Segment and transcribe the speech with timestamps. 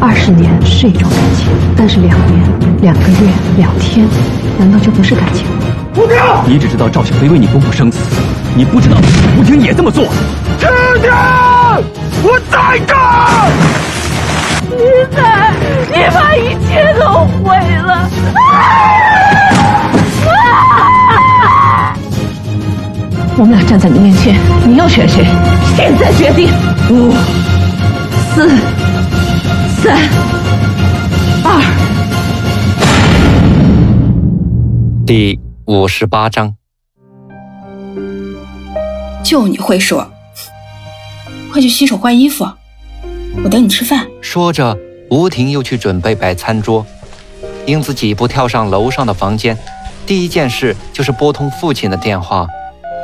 [0.00, 2.40] 二十年是一种感情，但是两年、
[2.82, 4.06] 两个月、两天，
[4.58, 5.46] 难道就不是感情？
[5.96, 6.16] 吴婷，
[6.46, 7.98] 你只知道赵小飞为你不顾生死，
[8.54, 8.96] 你不知道
[9.38, 10.04] 吴婷也这么做。
[10.58, 10.68] 婷
[11.00, 11.10] 婷，
[12.22, 13.50] 我在这儿。
[14.70, 14.76] 你
[15.14, 15.52] 在，
[15.90, 18.08] 你把一切都毁了。
[23.36, 25.24] 我们俩站在你面前，你要选谁？
[25.76, 26.52] 现在决定。
[26.90, 27.12] 五、
[28.34, 28.48] 四、
[29.84, 29.94] 三、
[31.44, 31.60] 二。
[35.06, 36.54] 第五十八章，
[39.22, 40.10] 就你会说，
[41.52, 42.48] 快去洗手换衣服，
[43.44, 44.06] 我等你吃饭。
[44.22, 44.74] 说着，
[45.10, 46.86] 吴婷又去准备摆餐桌。
[47.66, 49.54] 英子几步跳上楼上的房间，
[50.06, 52.46] 第一件事就是拨通父亲的电话。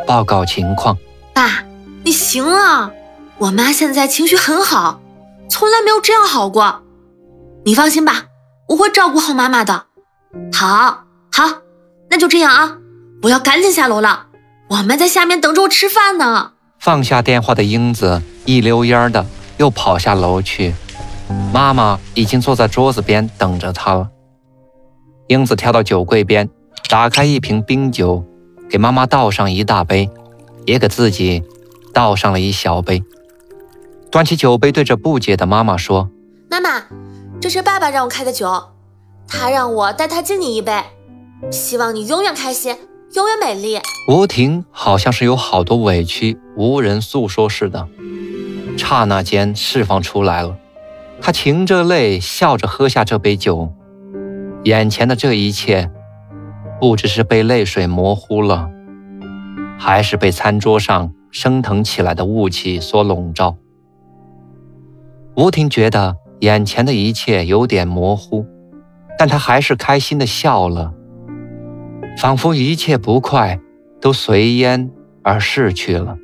[0.06, 0.96] 报告情况，
[1.34, 1.62] 爸，
[2.04, 2.90] 你行啊！
[3.36, 4.98] 我妈现在情绪很好，
[5.50, 6.82] 从来没有这样好过。
[7.64, 8.26] 你放心吧，
[8.68, 9.86] 我会照顾好妈妈的。
[10.52, 11.44] 好，好，
[12.08, 12.78] 那就这样啊！
[13.22, 14.26] 我要赶紧下楼了，
[14.70, 16.52] 我们在下面等着我吃饭呢。
[16.78, 19.26] 放下电话的英子一溜烟的
[19.58, 20.72] 又跑下楼去，
[21.52, 24.08] 妈妈已经坐在桌子边等着她了。
[25.26, 26.48] 英子跳到酒柜边，
[26.88, 28.24] 打开一瓶冰酒。
[28.70, 30.08] 给妈妈倒上一大杯，
[30.64, 31.42] 也给自己
[31.92, 33.02] 倒上了一小杯。
[34.10, 36.10] 端起酒杯，对着不解的妈妈说
[36.50, 36.82] ：“妈妈，
[37.40, 38.50] 这是爸爸让我开的酒，
[39.28, 40.82] 他让我代他敬你一杯，
[41.52, 42.76] 希望你永远开心，
[43.14, 47.86] 永远美丽。”吴婷好像是有好多委屈无人诉说似的，
[48.76, 50.56] 刹那间释放出来了。
[51.22, 53.72] 她噙着泪，笑着喝下这杯酒，
[54.64, 55.90] 眼前的这一切。
[56.80, 58.70] 不知是被泪水模糊了，
[59.78, 63.54] 还是被餐桌上升腾起来的雾气所笼罩。
[65.36, 68.46] 吴婷觉得眼前的一切有点模糊，
[69.18, 70.92] 但她还是开心的笑了，
[72.18, 73.58] 仿佛一切不快
[74.00, 74.90] 都随烟
[75.22, 76.16] 而逝去了。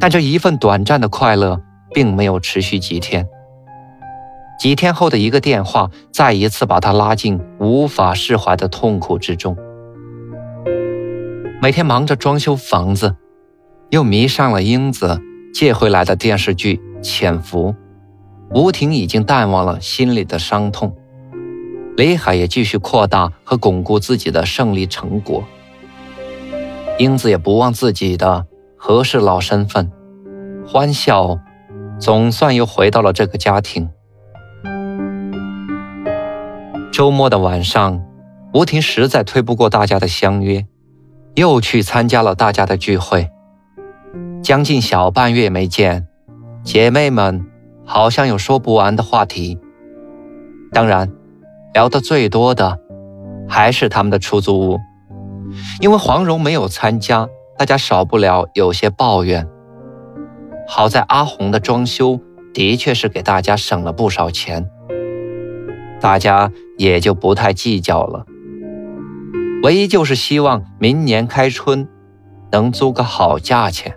[0.00, 1.60] 但这一份短暂的快乐
[1.92, 3.26] 并没有持续几天。
[4.58, 9.56] 几天后的一个电话，再一次把他拉进无法释怀的痛苦之中。
[11.60, 13.16] 每天忙着装修房子，
[13.90, 15.20] 又迷上了英子
[15.52, 17.72] 借回来的电视剧《潜伏》。
[18.54, 20.96] 吴婷已经淡忘了心里的伤痛，
[21.96, 25.44] 李海也继续扩大和巩固自己的胜利成果。
[26.98, 29.92] 英子也不忘自己的和事佬身份，
[30.66, 31.38] 欢笑
[32.00, 33.90] 总算又回到了这个家庭。
[36.90, 38.02] 周末的晚上，
[38.52, 40.66] 吴婷实在推不过大家的相约，
[41.36, 43.28] 又去参加了大家的聚会。
[44.42, 46.07] 将近小半月没见，
[46.68, 47.46] 姐妹们
[47.86, 49.58] 好像有说不完的话题。
[50.70, 51.10] 当然，
[51.72, 52.78] 聊得最多的
[53.48, 54.78] 还是他们的出租屋，
[55.80, 59.48] 因为黄蓉没有参加，大家少不了有些抱怨。
[60.68, 62.20] 好在阿红的装修
[62.52, 64.68] 的确是给大家省了不少钱。
[66.02, 68.26] 大家也就不太计较了，
[69.62, 71.88] 唯一就是希望明年开春
[72.52, 73.96] 能租个好价钱。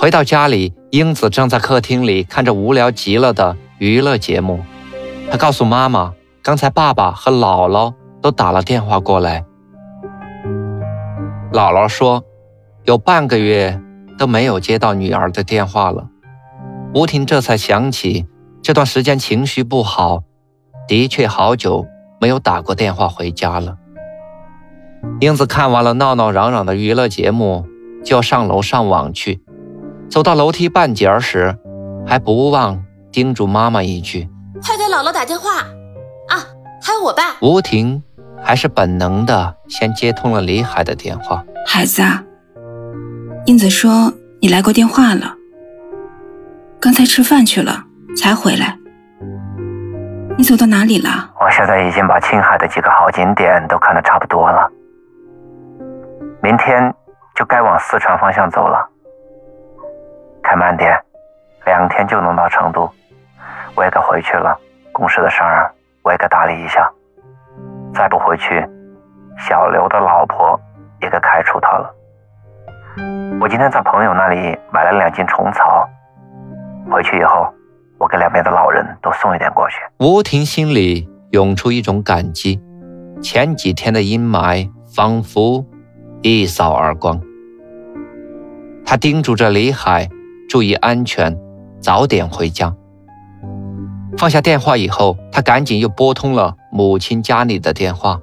[0.00, 4.64] 回到家里，英子正在客厅里看着无聊极了的娱乐节目。
[5.30, 9.44] 她告诉妈妈，刚才爸爸和姥姥都打了电话过来。
[11.52, 12.24] 姥姥说，
[12.84, 13.78] 有半个月
[14.18, 16.08] 都没有接到女儿的电话了。
[16.94, 18.24] 吴婷这才想起。
[18.62, 20.22] 这段时间情绪不好，
[20.88, 21.86] 的确好久
[22.18, 23.76] 没有打过电话回家了。
[25.20, 27.66] 英子看完了闹闹嚷嚷的娱乐节目，
[28.02, 29.42] 就要上楼上网去。
[30.10, 31.56] 走到楼梯半截时，
[32.04, 34.28] 还不忘叮嘱妈妈一句
[34.60, 35.60] ：“快给姥姥打电话
[36.28, 36.42] 啊！
[36.82, 38.02] 还有我爸。”吴婷
[38.42, 42.22] 还是本能的先接通了李海的电话：“孩子啊，
[43.46, 45.34] 英子说你来过电话了，
[46.80, 47.84] 刚才吃饭去了。”
[48.16, 48.76] 才回来，
[50.36, 51.30] 你走到哪里了？
[51.40, 54.68] 我现在已经把青海的几个好景点都看得差不多了，
[56.42, 56.92] 明天
[57.36, 58.84] 就该往四川方向走了。
[60.50, 61.00] 开慢点，
[61.64, 62.90] 两天就能到成都。
[63.76, 64.58] 我也该回去了，
[64.90, 66.90] 公司的事儿我也该打理一下。
[67.94, 68.68] 再不回去，
[69.38, 70.60] 小刘的老婆
[71.00, 71.94] 也该开除他了。
[73.40, 75.88] 我今天在朋友那里买了两斤虫草，
[76.90, 77.46] 回去以后
[77.96, 79.76] 我给两边的老人都送一点过去。
[80.00, 82.60] 吴婷心里涌出一种感激，
[83.22, 85.64] 前几天的阴霾仿佛
[86.22, 87.20] 一扫而光。
[88.84, 90.08] 他叮嘱着李海
[90.50, 91.38] 注意安全，
[91.80, 92.74] 早点回家。
[94.18, 98.20] 放下电话以后，他赶紧又拨通了母亲家里的电话。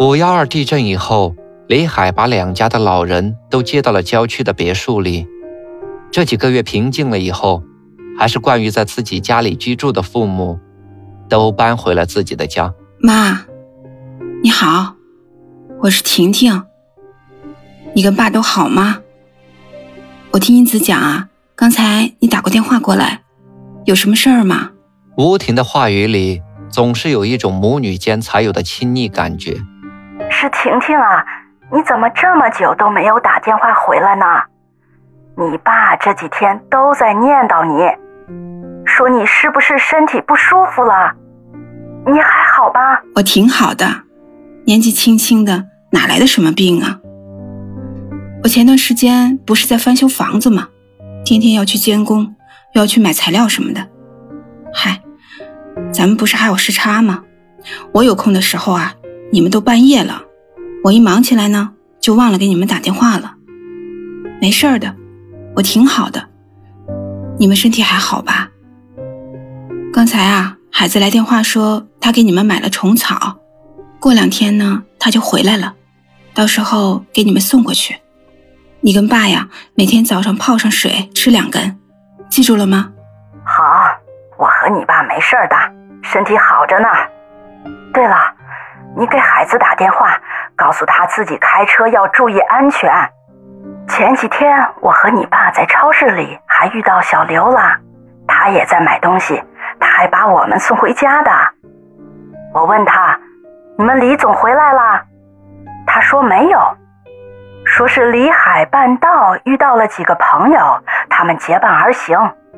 [0.00, 1.36] 五幺二地震以后，
[1.68, 5.24] 李海把两家的老人都接到了郊区的别墅里。
[6.10, 7.62] 这几个月平静了以后，
[8.18, 10.58] 还是惯于在自己家里居住的父母，
[11.28, 12.74] 都搬回了自己的家。
[12.98, 13.44] 妈，
[14.42, 14.96] 你好，
[15.82, 16.64] 我是婷婷。
[17.94, 19.01] 你跟爸都好吗？
[20.32, 23.20] 我听英子讲啊，刚才你打过电话过来。
[23.84, 24.70] 有什么事儿吗？
[25.18, 26.40] 吴婷的话语里
[26.70, 29.52] 总是有一种母女间才有的亲昵感觉。
[30.30, 31.22] 是婷婷啊，
[31.70, 34.24] 你怎么这么久都没有打电话回来呢？
[35.36, 41.12] 你爸这几天都在念叨你，说你是不是身体不舒服了？
[42.06, 43.02] 你还好吧？
[43.16, 43.86] 我挺好的，
[44.64, 47.00] 年纪轻轻的哪来的什么病啊？
[48.42, 50.68] 我前段时间不是在翻修房子吗？
[51.24, 52.34] 天天要去监工。
[52.74, 53.86] 又要去买材料什么的，
[54.72, 55.02] 嗨，
[55.92, 57.22] 咱们不是还有时差吗？
[57.92, 58.94] 我有空的时候啊，
[59.30, 60.22] 你们都半夜了，
[60.82, 63.34] 我一忙起来呢，就忘了给你们打电话了。
[64.40, 64.96] 没事儿的，
[65.54, 66.30] 我挺好的，
[67.38, 68.48] 你们身体还好吧？
[69.92, 73.36] 刚才啊，孩子来电话说他给你们买了虫草，
[74.00, 75.74] 过两天呢他就回来了，
[76.32, 77.94] 到时候给你们送过去。
[78.84, 79.46] 你跟爸呀，
[79.76, 81.78] 每天早上泡上水吃两根。
[82.28, 82.90] 记住了吗？
[83.44, 83.96] 好，
[84.36, 85.56] 我和你爸没事的，
[86.02, 86.88] 身体好着呢。
[87.94, 88.16] 对了，
[88.96, 90.18] 你给孩子打电话，
[90.56, 92.90] 告诉他自己开车要注意安全。
[93.86, 97.60] 前几天我和你爸在超市里还遇到小刘了，
[98.26, 99.40] 他也在买东西，
[99.78, 101.30] 他还把我们送回家的。
[102.52, 103.16] 我问他，
[103.78, 105.02] 你们李总回来了？
[105.86, 106.58] 他说没有。
[107.64, 109.08] 说是李海半道
[109.44, 110.58] 遇到了几个朋友，
[111.08, 112.16] 他们结伴而行，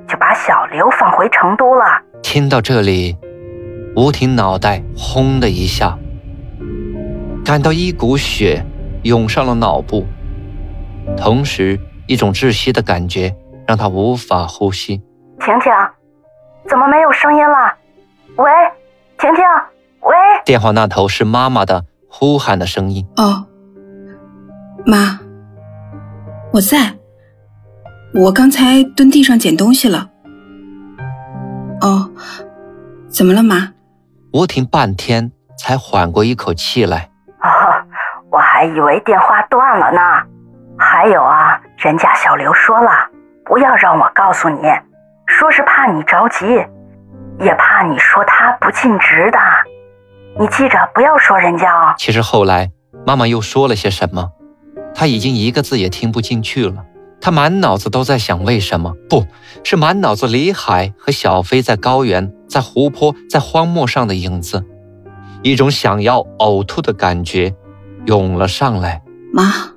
[0.08, 1.84] 就把小刘放回成都了。
[2.22, 3.16] 听到这里，
[3.96, 5.96] 吴婷脑袋轰的一下，
[7.44, 8.64] 感到一股血
[9.02, 10.06] 涌上了脑部，
[11.16, 13.34] 同时一种窒息的感觉
[13.66, 15.02] 让她无法呼吸。
[15.38, 15.72] 婷婷，
[16.66, 17.74] 怎么没有声音了？
[18.36, 18.50] 喂，
[19.18, 19.44] 婷婷，
[20.00, 20.16] 喂。
[20.44, 23.06] 电话那头是妈妈的呼喊的声音。
[23.16, 23.46] 哦。
[24.86, 25.18] 妈，
[26.52, 26.94] 我在。
[28.14, 30.10] 我刚才蹲地上捡东西了。
[31.80, 32.10] 哦，
[33.08, 33.72] 怎么了，妈？
[34.32, 37.10] 吴婷半天才缓过一口气来。
[37.40, 37.48] 哦，
[38.30, 40.00] 我还以为电话断了呢。
[40.78, 42.90] 还有啊，人家小刘说了，
[43.44, 44.60] 不要让我告诉你，
[45.26, 46.46] 说是怕你着急，
[47.40, 49.38] 也怕你说他不尽职的。
[50.38, 51.94] 你记着，不要说人家哦。
[51.96, 52.70] 其实后来
[53.06, 54.30] 妈妈又说了些什么？
[54.94, 56.84] 他已经一个字也听不进去了，
[57.20, 59.26] 他满脑子都在想为什么，不
[59.64, 64.64] 是满脑子李海和小飞在高原、在湖泊、在荒漠上的影子，
[65.42, 67.54] 一种想要呕吐的感觉
[68.06, 69.02] 涌了上来。
[69.32, 69.72] 妈，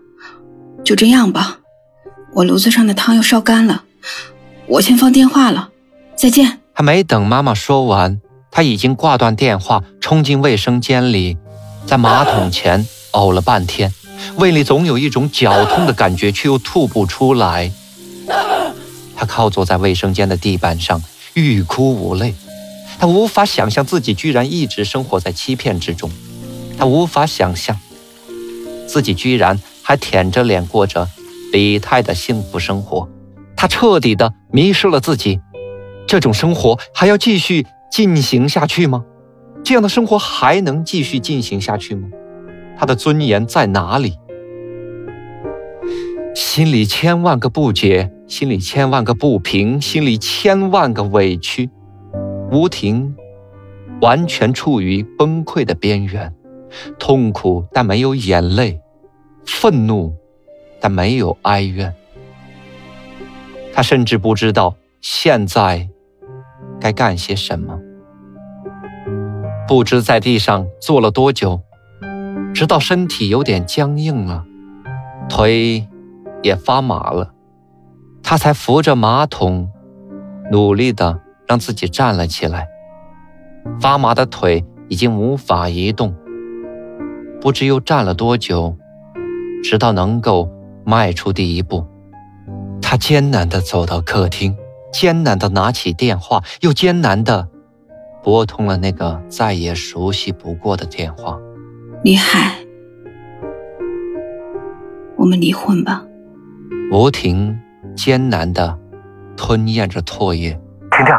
[0.83, 1.59] 就这样吧，
[2.35, 3.83] 我炉子上的汤要烧干了，
[4.67, 5.69] 我先放电话了，
[6.15, 6.59] 再见。
[6.73, 8.21] 还没等妈妈说完，
[8.51, 11.37] 他已经挂断电话，冲进卫生间里，
[11.87, 13.91] 在马桶前呕了半天。
[14.37, 17.71] 胃里总有一种绞痛的感觉，却又吐不出来。
[19.15, 21.01] 他靠坐在卫生间的地板上，
[21.33, 22.35] 欲哭无泪。
[22.99, 26.09] 他无法想象自己居然一直生活在欺骗之中，
[26.77, 27.79] 他无法想象
[28.87, 31.07] 自己居然还舔着脸过着
[31.51, 33.07] 李泰的幸福生活。
[33.55, 35.39] 他彻底的迷失了自己。
[36.07, 39.03] 这种生活还要继续进行下去吗？
[39.63, 42.07] 这样的生活还能继续进行下去吗？
[42.77, 44.13] 他的尊严在哪里？
[46.35, 51.69] 心里千万个不解，心里千万个不平，心里千万个委屈。
[52.51, 53.15] 吴婷
[54.01, 56.33] 完全处于崩溃的边缘，
[56.99, 58.79] 痛苦但没有眼泪，
[59.45, 60.15] 愤怒
[60.79, 61.93] 但没有哀怨。
[63.73, 65.89] 他甚至不知道现在
[66.79, 67.79] 该干些什么，
[69.67, 71.61] 不知在地上坐了多久。
[72.57, 74.43] 直到身体有点僵硬了，
[75.29, 75.87] 腿
[76.41, 77.31] 也发麻了，
[78.23, 79.69] 他才扶着马桶，
[80.51, 82.67] 努力的让自己站了起来。
[83.79, 86.15] 发麻的腿已经无法移动。
[87.39, 88.75] 不知又站了多久，
[89.63, 90.49] 直到能够
[90.83, 91.85] 迈出第一步，
[92.81, 94.57] 他艰难地走到客厅，
[94.91, 97.49] 艰难地拿起电话，又艰难地
[98.23, 101.37] 拨通了那个再也熟悉不过的电话。
[102.07, 102.55] 李海，
[105.17, 106.05] 我们离婚吧。
[106.89, 107.59] 吴婷
[107.97, 108.79] 艰难的
[109.35, 110.57] 吞咽着唾液。
[110.89, 111.13] 婷婷，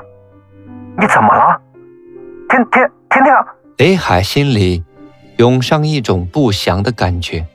[0.99, 1.61] 你怎么了？
[2.49, 3.33] 婷婷婷婷。
[3.76, 4.83] 李海心里
[5.37, 7.47] 涌上一种不祥的感觉。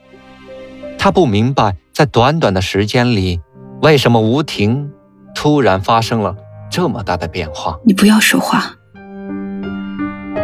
[0.96, 3.40] 他不明白，在短短的时间里，
[3.82, 4.92] 为什么吴婷
[5.34, 6.36] 突然发生了
[6.70, 7.80] 这么大的变化。
[7.84, 8.76] 你不要说话，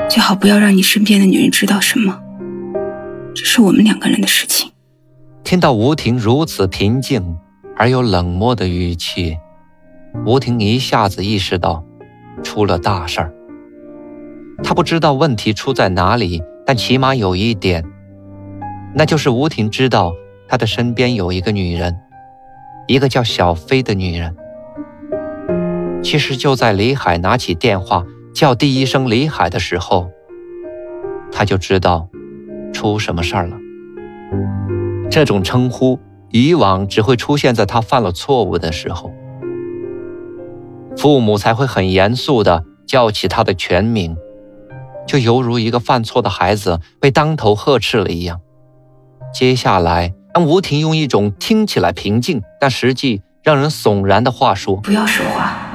[0.08, 2.20] 最好不要让你身边的女人知道什么。
[3.40, 4.70] 这是我们两个人的事情。
[5.42, 7.38] 听到吴婷如此平静
[7.74, 9.38] 而又冷漠的语气，
[10.26, 11.82] 吴婷一下子意识到
[12.42, 13.32] 出了大事儿。
[14.62, 17.82] 她不知道问题出在哪里，但起码有一点，
[18.94, 20.12] 那就是吴婷知道
[20.46, 21.98] 她的身边有一个女人，
[22.88, 24.36] 一个叫小飞的女人。
[26.02, 28.04] 其实就在李海拿起电话
[28.34, 30.10] 叫第一声李海的时候，
[31.32, 32.10] 他就知道。
[32.72, 33.56] 出什么事儿了？
[35.10, 35.98] 这种称呼
[36.30, 39.12] 以往只会出现在他犯了错误的时候，
[40.96, 44.16] 父母才会很严肃地叫起他的全名，
[45.06, 48.40] 就犹如一个犯错的孩子被当头呵斥了一样。
[49.34, 55.72] 接下来，当吴婷用一种听起来平静，但实际让人悚然的话说：“不要说话，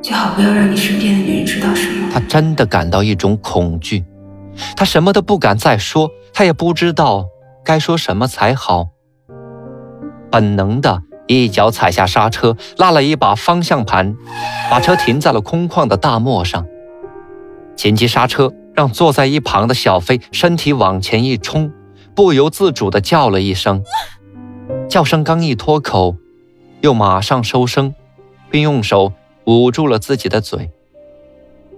[0.00, 4.04] 最好不要让你身边的女人知道什么。”他真的感到一种恐惧。
[4.76, 7.26] 他什么都不敢再说，他也不知道
[7.64, 8.88] 该说什么才好。
[10.30, 14.16] 本能的一脚踩下刹车，拉了一把方向盘，
[14.70, 16.66] 把车停在了空旷的大漠上。
[17.76, 21.72] 紧急刹车让坐在一旁的小飞身体往前一冲，
[22.14, 23.82] 不由自主地叫了一声。
[24.88, 26.16] 叫声刚一脱口，
[26.80, 27.94] 又马上收声，
[28.50, 29.12] 并用手
[29.44, 30.70] 捂住了自己的嘴。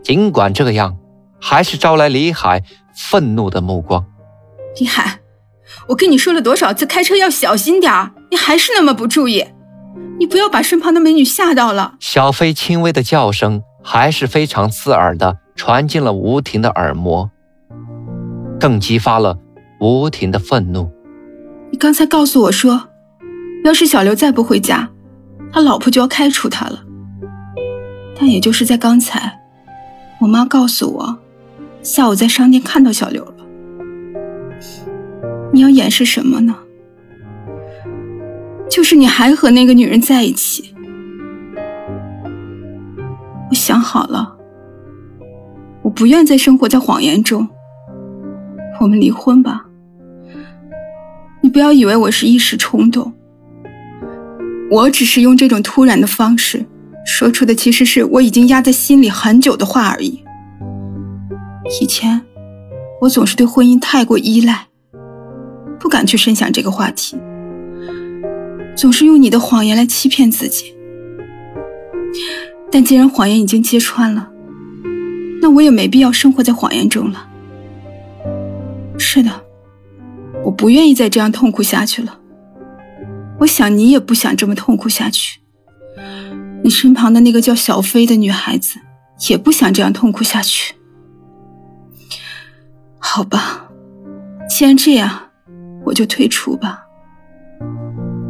[0.03, 0.97] 尽管这样。
[1.41, 2.63] 还是招来李海
[3.11, 4.05] 愤怒的目光。
[4.81, 5.21] 李海，
[5.89, 9.45] 我跟你说了多少次开车要小心点儿，你还是那么不注意。
[10.19, 11.95] 你不要把身旁的美女吓到了。
[12.01, 17.31] 小飞轻微的叫声还是非常刺耳的，传进了吴婷的耳膜，
[18.59, 19.39] 更激发了
[19.81, 20.91] 吴婷的愤怒。
[21.71, 22.89] 你刚才告诉我说，
[23.65, 24.89] 要是小刘再不回家，
[25.53, 26.83] 他老婆就要开除他了。
[28.19, 29.41] 但也就是在刚才，
[30.21, 31.19] 我妈告诉我。
[31.87, 33.35] 下午在商店看到小刘了，
[35.53, 36.57] 你要掩饰什么呢？
[38.69, 40.75] 就是你还和那个女人在一起。
[43.49, 44.37] 我想好了，
[45.83, 47.49] 我不愿再生活在谎言中。
[48.81, 49.67] 我们离婚吧。
[51.41, 53.15] 你不要以为我是一时冲动，
[54.73, 56.67] 我只是用这种突然的方式
[57.07, 60.25] 说出的，其实是我已经压在心里很久的话而已。
[61.81, 62.23] 以前，
[63.01, 64.69] 我总是对婚姻太过依赖，
[65.79, 67.17] 不敢去深想这个话题，
[68.77, 70.75] 总是用你的谎言来欺骗自己。
[72.71, 74.31] 但既然谎言已经揭穿了，
[75.43, 77.29] 那我也没必要生活在谎言中了。
[78.97, 79.31] 是的，
[80.45, 82.21] 我不愿意再这样痛苦下去了。
[83.41, 85.41] 我想你也不想这么痛苦下去，
[86.63, 88.79] 你身旁的那个叫小飞的女孩子
[89.29, 90.76] 也不想这样痛苦下去。
[93.09, 93.69] 好吧，
[94.49, 95.31] 既然这样，
[95.85, 96.85] 我就退出吧。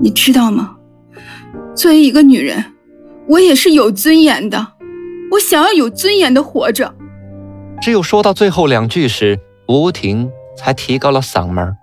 [0.03, 0.77] 你知道吗？
[1.75, 2.63] 作为一个女人，
[3.27, 4.75] 我也是有尊严的。
[5.33, 6.95] 我想要有尊严的活着。
[7.81, 11.75] 只有说到最后两句时，吴婷才提高了嗓门，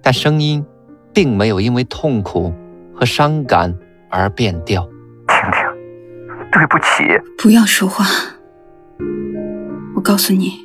[0.00, 0.64] 但声音
[1.12, 2.54] 并没有因为痛苦
[2.94, 3.76] 和伤感
[4.08, 4.88] 而变调。
[5.26, 5.60] 婷婷，
[6.52, 7.20] 对不起。
[7.36, 8.06] 不要说话。
[9.96, 10.64] 我告诉你。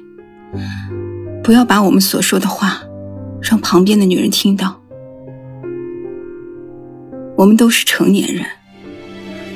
[1.43, 2.81] 不要把我们所说的话
[3.41, 4.79] 让旁边的女人听到。
[7.35, 8.45] 我们都是成年人，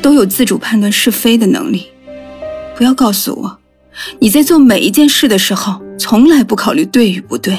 [0.02, 1.88] 都有自主判断是非的能力。
[2.76, 3.60] 不要告诉我，
[4.20, 7.58] 你在做每一件事的时候从来不考虑对与不对，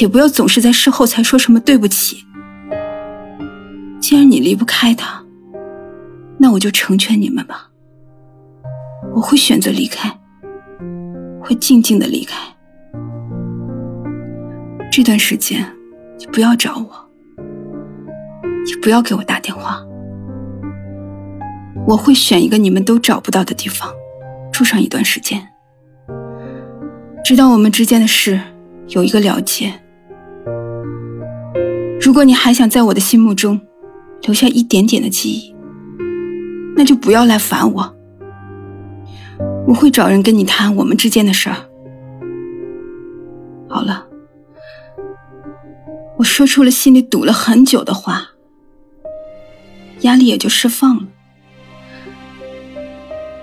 [0.00, 2.24] 也不要总是在事后才说什么对不起。
[4.00, 5.22] 既然你离不开他，
[6.38, 7.68] 那我就成全你们吧。
[9.14, 10.18] 我会选择离开，
[11.42, 12.55] 会静静的离开。
[14.96, 15.62] 这段时间，
[16.18, 16.88] 你不要找我，
[18.64, 19.78] 也不要给我打电话。
[21.86, 23.92] 我会选一个你们都找不到的地方，
[24.50, 25.48] 住上一段时间。
[27.22, 28.40] 直到我们之间的事
[28.88, 29.70] 有一个了结。
[32.00, 33.60] 如果你还想在我的心目中
[34.22, 35.54] 留下一点点的记忆，
[36.74, 37.94] 那就不要来烦我。
[39.68, 41.56] 我会找人跟你谈我们之间的事儿。
[46.18, 48.22] 我说出了心里堵了很久的话，
[50.00, 51.02] 压力也就释放了。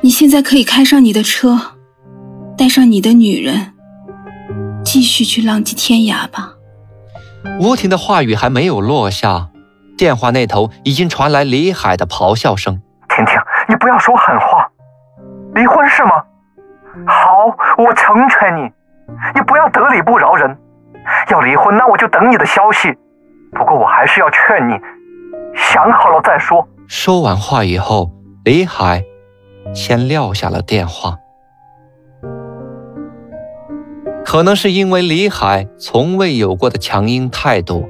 [0.01, 1.77] 你现在可以开上你的车，
[2.57, 3.73] 带上你的女人，
[4.83, 6.53] 继续去浪迹天涯吧。
[7.59, 9.49] 吴婷的话语还没有落下，
[9.95, 12.81] 电话那头已经传来李海的咆哮声
[13.15, 13.35] ：“婷婷，
[13.69, 14.67] 你不要说狠话，
[15.53, 16.11] 离婚是吗？
[17.07, 17.45] 好，
[17.77, 18.61] 我成全你，
[19.35, 20.57] 你不要得理不饶人。
[21.29, 22.93] 要离婚，那我就等你的消息。
[23.51, 24.73] 不过我还是要劝你，
[25.55, 28.11] 想好了再说。”说完话以后，
[28.43, 29.03] 李海
[29.73, 31.17] 先撂下了电话。
[34.25, 37.87] 可能是因为李海从未有过的强硬态度，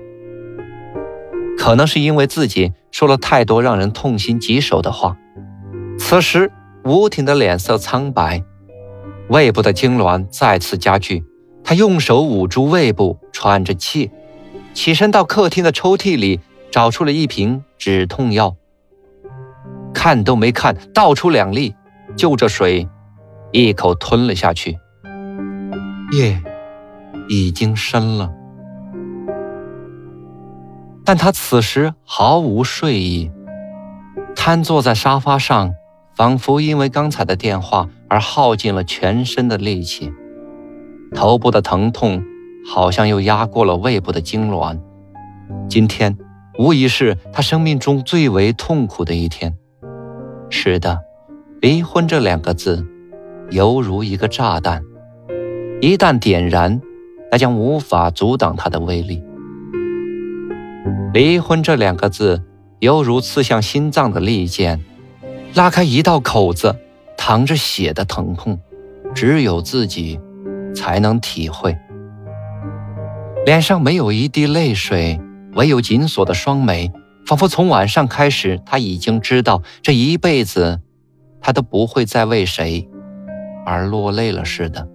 [1.57, 5.15] 可能是因为自己说了太多让人痛心疾首的话。
[5.97, 6.51] 此时，
[6.83, 8.43] 吴婷的脸色苍白，
[9.29, 11.23] 胃部的痉挛再次加剧。
[11.63, 14.11] 他用手捂住胃部，喘着气，
[14.73, 16.39] 起身到客厅的抽屉里
[16.71, 18.55] 找出了一瓶止痛药，
[19.93, 21.73] 看都没看，倒出两粒，
[22.17, 22.87] 就着水，
[23.51, 24.77] 一口吞了下去。
[26.11, 26.41] 夜
[27.29, 28.31] 已经深了，
[31.05, 33.31] 但他此时毫无睡意，
[34.35, 35.73] 瘫坐在沙发上，
[36.15, 40.11] 仿佛因为刚才的电话而耗尽了全身的力气。
[41.13, 42.23] 头部的疼痛
[42.65, 44.79] 好像又压过了胃部的痉挛。
[45.69, 46.17] 今天
[46.57, 49.55] 无疑是他生命中最为痛苦的一天。
[50.49, 50.99] 是的，
[51.61, 52.85] 离婚这两个字，
[53.49, 54.83] 犹如一个炸弹。
[55.81, 56.79] 一旦点燃，
[57.31, 59.21] 那将无法阻挡它的威力。
[61.13, 62.43] 离婚这两个字，
[62.79, 64.79] 犹如刺向心脏的利剑，
[65.53, 66.75] 拉开一道口子，
[67.17, 68.59] 淌着血的疼痛，
[69.13, 70.19] 只有自己
[70.73, 71.77] 才能体会。
[73.45, 75.19] 脸上没有一滴泪水，
[75.55, 76.91] 唯有紧锁的双眉，
[77.25, 80.79] 仿佛从晚上开始，他已经知道这一辈子，
[81.41, 82.87] 他都不会再为谁
[83.65, 84.87] 而落泪了似的。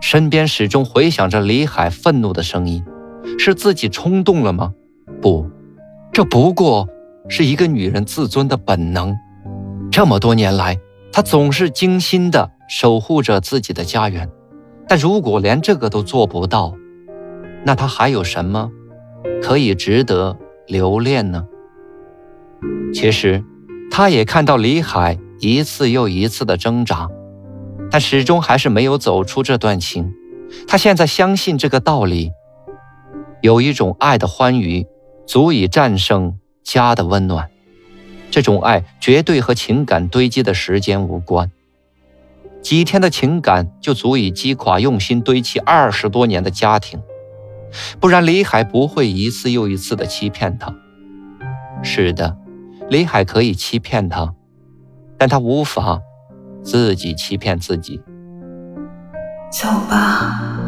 [0.00, 2.84] 身边始终回响着李海愤怒的声音
[3.38, 4.72] ：“是自己冲动了吗？
[5.20, 5.50] 不，
[6.12, 6.88] 这不过
[7.28, 9.16] 是一个女人自尊的本能。
[9.90, 10.78] 这么多年来，
[11.12, 14.30] 她总是精心的守护着自己的家园。
[14.88, 16.74] 但如果连这个都做不到，
[17.64, 18.70] 那他还有什么
[19.42, 21.46] 可以值得留恋呢？
[22.94, 23.44] 其实，
[23.90, 27.08] 他也看到李海一次又一次的挣扎。”
[27.90, 30.12] 但始终还是没有走出这段情。
[30.66, 32.32] 他现在相信这个道理：
[33.40, 34.86] 有一种爱的欢愉，
[35.26, 37.48] 足以战胜家的温暖。
[38.30, 41.50] 这种爱绝对和情感堆积的时间无关，
[42.62, 47.00] 几天的情感就足以击垮用心堆砌二十多年的家庭。
[48.00, 50.74] 不然，李海不会一次又一次的欺骗他。
[51.82, 52.36] 是的，
[52.88, 54.34] 李海可以欺骗他，
[55.16, 56.00] 但他无法。
[56.60, 58.02] 自己欺骗自己。
[59.50, 60.58] 走吧，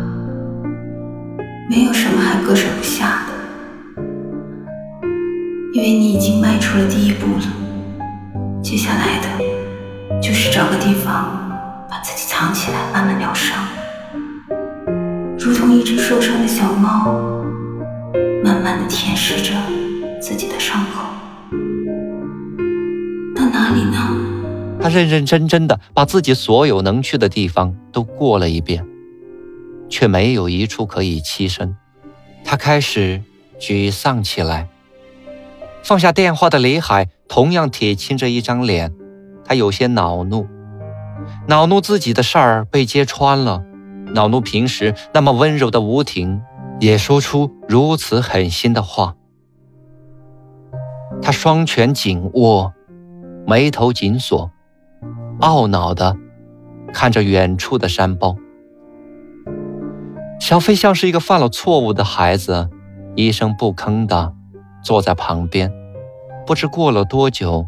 [1.68, 3.32] 没有什么还割舍不下的，
[5.74, 8.62] 因为你已经迈出了第一步了。
[8.62, 11.39] 接下来的，就是找个地方
[11.90, 13.66] 把自己藏起来，慢慢疗伤，
[15.36, 17.12] 如同一只受伤的小猫，
[18.44, 19.52] 慢慢的舔舐着
[20.20, 21.02] 自己的伤口。
[23.34, 24.78] 到哪里呢？
[24.80, 28.86] 他认认真真的把自己所有能去的地方都过了一遍，
[29.88, 31.76] 却没有一处可以栖身。
[32.44, 33.20] 他开始
[33.58, 34.68] 沮丧起来。
[35.82, 38.92] 放下电话的李海同样铁青着一张脸，
[39.44, 40.46] 他有些恼怒，
[41.50, 43.64] 恼怒自己的事儿被揭穿了，
[44.14, 46.40] 恼怒平时那么温柔的吴婷
[46.78, 49.16] 也说出如此狠心的话。
[51.20, 52.72] 他双拳紧握，
[53.48, 54.52] 眉头紧锁。
[55.40, 56.16] 懊恼的
[56.92, 58.36] 看着远处的山包，
[60.38, 62.70] 小飞像是一个犯了错误的孩子，
[63.16, 64.32] 一声不吭的
[64.84, 65.72] 坐在旁边。
[66.46, 67.66] 不知过了多久，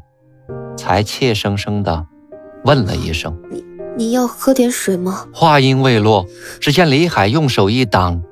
[0.77, 2.07] 才怯生生的
[2.65, 3.37] 问了一声
[3.97, 6.27] ：“你要喝点水吗？”话音未落，
[6.61, 8.23] 只见李海用手一挡，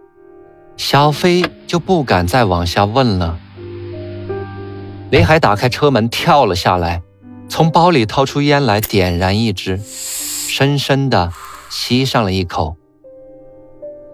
[0.76, 3.38] 小飞就不敢再往下问了。
[5.10, 7.02] 李海打开车门，跳了下来。
[7.48, 11.32] 从包里掏出烟来，点燃一支，深深的
[11.68, 12.76] 吸上了一口，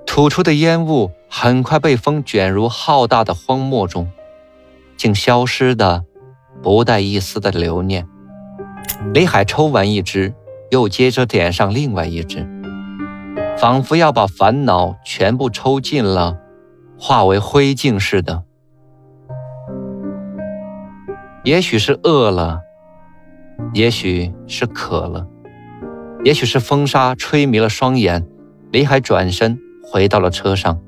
[0.06, 4.10] 吐出的烟雾很快被风卷入浩大的荒漠中，
[4.96, 6.04] 竟消失的
[6.62, 8.08] 不带一丝的留念。
[9.12, 10.32] 李海抽完一支，
[10.70, 12.46] 又接着点上另外一支，
[13.58, 16.38] 仿佛要把烦恼全部抽尽了，
[16.98, 18.42] 化为灰烬似的。
[21.44, 22.60] 也许是饿了，
[23.72, 25.26] 也许是渴了，
[26.24, 28.26] 也许是风沙吹迷了双眼。
[28.72, 30.80] 李海转身回到了车上，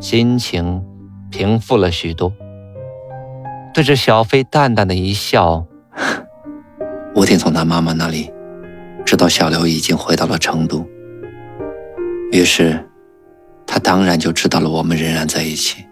[0.00, 0.84] 心情
[1.30, 2.32] 平复了许多，
[3.72, 5.64] 对着小飞淡淡的一笑。
[7.14, 8.30] 我听从他妈妈那里
[9.10, 10.86] 知道小刘已经回到了成都，
[12.30, 12.88] 于是
[13.66, 15.84] 他当然就知道了我们仍然在一起。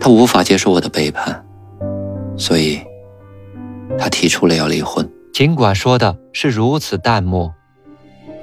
[0.00, 1.44] 他无法接受我的背叛，
[2.36, 2.80] 所以。
[3.98, 7.52] 他提出了要离婚，尽管说的是如此淡漠，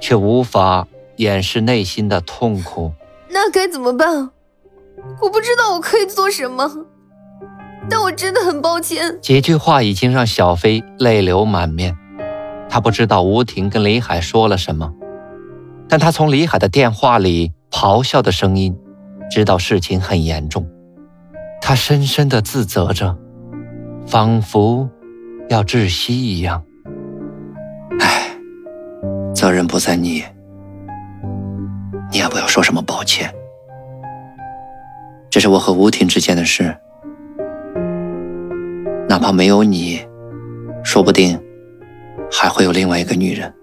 [0.01, 2.91] 却无法掩饰内心的痛苦。
[3.29, 4.31] 那该怎么办？
[5.21, 6.69] 我不知道我可以做什么，
[7.89, 9.17] 但我真的很抱歉。
[9.21, 11.97] 几句话已经让小飞泪流满面。
[12.69, 14.93] 他不知道吴婷跟李海说了什么，
[15.87, 18.77] 但他从李海的电话里咆哮的声音，
[19.29, 20.65] 知道事情很严重。
[21.61, 23.17] 他深深的自责着，
[24.05, 24.89] 仿佛。
[25.49, 26.63] 要窒息一样，
[27.99, 28.29] 唉，
[29.33, 30.23] 责任不在你，
[32.11, 33.33] 你也不要说什么抱歉。
[35.31, 36.77] 这是我和吴婷之间的事，
[39.07, 39.99] 哪怕没有你，
[40.83, 41.35] 说不定
[42.31, 43.53] 还会有另外一个女人。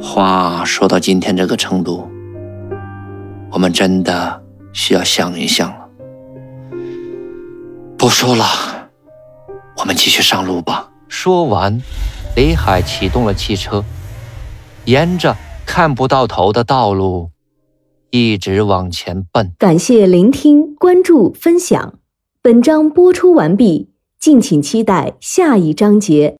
[0.00, 2.08] 话说到今天这个程度，
[3.50, 4.42] 我们真的
[4.72, 5.88] 需要想一想了。
[7.96, 8.44] 不说了。
[9.78, 10.90] 我们继续上路吧。
[11.08, 11.80] 说完，
[12.36, 13.82] 李海启动了汽车，
[14.84, 15.34] 沿着
[15.66, 17.30] 看不到头的道路
[18.10, 19.52] 一直往前奔。
[19.58, 21.94] 感谢聆听、关注、分享。
[22.42, 23.90] 本章播出完毕，
[24.20, 26.30] 敬请期待下一章节。